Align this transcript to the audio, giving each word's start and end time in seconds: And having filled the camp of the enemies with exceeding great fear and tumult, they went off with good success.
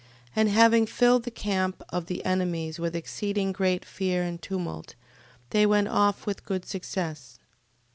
And 0.35 0.49
having 0.49 0.87
filled 0.87 1.25
the 1.25 1.29
camp 1.29 1.83
of 1.89 2.07
the 2.07 2.25
enemies 2.25 2.79
with 2.79 2.95
exceeding 2.95 3.51
great 3.51 3.85
fear 3.85 4.23
and 4.23 4.41
tumult, 4.41 4.95
they 5.51 5.67
went 5.67 5.89
off 5.89 6.25
with 6.25 6.43
good 6.43 6.65
success. 6.65 7.37